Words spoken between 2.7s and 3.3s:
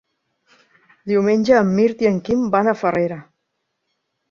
a Farrera.